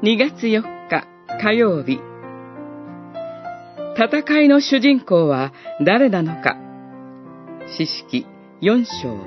[0.00, 1.08] 2月4日
[1.42, 1.98] 火曜日
[3.96, 5.52] 戦いの主人公は
[5.84, 6.56] 誰なのか
[7.76, 8.24] 詩式
[8.62, 9.18] 4章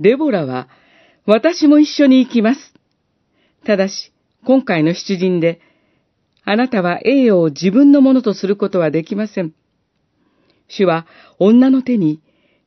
[0.00, 0.68] デボラは
[1.26, 2.74] 私も一緒に行きます。
[3.64, 4.12] ただし、
[4.44, 5.60] 今回の出陣で、
[6.42, 9.52] あなたは栄誉を自分のものとすることはできません。
[10.66, 11.06] 主は
[11.38, 12.20] 女の手に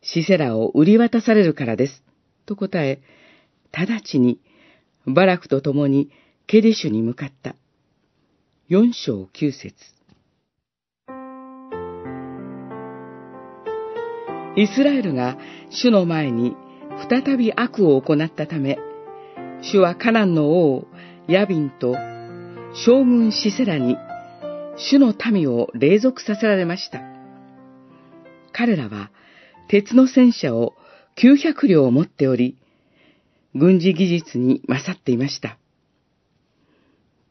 [0.04, 2.04] シセラを売り渡されるからです。
[2.46, 3.02] と答え、
[3.72, 4.40] 直ちに
[5.08, 6.12] バラクと共に
[6.46, 7.56] ケディシュに向かった。
[8.68, 9.74] 四章九節
[14.56, 15.38] イスラエルが
[15.70, 16.56] 主の前に
[17.10, 18.78] 再び悪を行ったため、
[19.62, 20.86] 主はカナンの王
[21.28, 21.96] ヤビンと
[22.86, 23.98] 将軍シセラに
[24.76, 27.02] 主の民を隷属させられました。
[28.52, 29.10] 彼らは
[29.67, 30.73] 鉄の戦車を
[31.17, 32.58] 900両持っており、
[33.56, 35.58] 軍事技術に勝っていました。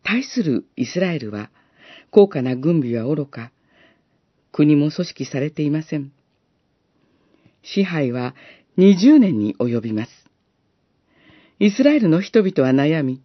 [0.04, 1.50] 対するイスラエルは、
[2.10, 3.52] 高価な軍備は愚か、
[4.52, 6.12] 国も組織されていません。
[7.62, 8.34] 支配は
[8.76, 10.10] 20年に及びます。
[11.58, 13.22] イスラエルの人々は悩み、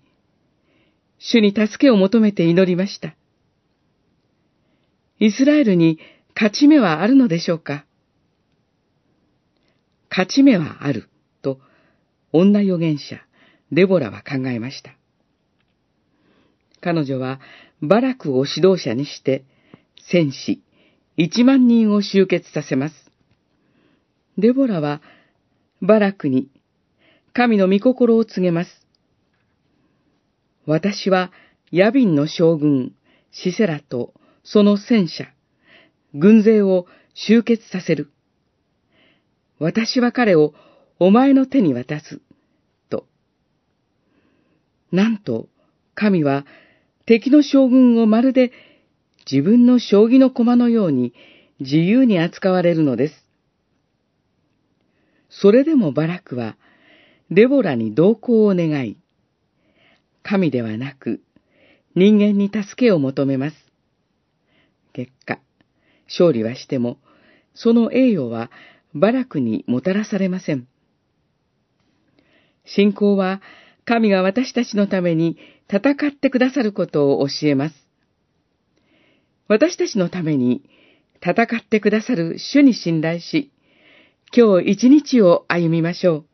[1.20, 3.16] 主に助けを求めて祈りました。
[5.20, 6.00] イスラエルに
[6.36, 7.87] 勝ち目はあるのでしょうか
[10.10, 11.10] 勝ち目はある、
[11.42, 11.60] と、
[12.32, 13.22] 女預言者、
[13.72, 14.92] デボラは考えました。
[16.82, 17.40] 彼女は、
[17.82, 19.44] バラクを指導者にして、
[20.10, 20.64] 戦士
[21.20, 22.96] 一万人を集結させます。
[24.38, 25.02] デボラは、
[25.82, 26.48] バラクに、
[27.34, 28.70] 神の御心を告げます。
[30.68, 31.32] 私は、
[31.72, 32.94] ヤビンの将軍、
[33.32, 35.26] シセラと、その戦車、
[36.14, 38.12] 軍勢を集結させる。
[39.60, 40.54] 私は彼を
[41.00, 42.22] お前の手に渡す。
[42.90, 43.06] と。
[44.92, 45.48] なんと、
[45.96, 46.46] 神は
[47.06, 48.52] 敵の将軍をまるで
[49.30, 51.14] 自分の将棋の駒のように
[51.60, 53.28] 自由に扱われるのです。
[55.30, 56.58] それでもバラクは、
[57.30, 58.98] デボラに同行を願い、
[60.24, 61.22] 神ではなく、
[61.96, 63.56] 人間に助けを求めます。
[64.94, 65.40] 結果、
[66.08, 66.98] 勝利はしても、
[67.54, 68.50] その栄誉は
[69.00, 70.68] バラクにもたらされません。
[72.66, 73.42] 信仰は
[73.86, 75.38] 神が私たちのために
[75.70, 77.76] 戦ってくださることを教えます。
[79.48, 80.64] 私たちのために
[81.22, 83.52] 戦ってくださる主に信頼し、
[84.36, 86.27] 今日一日を歩みましょう。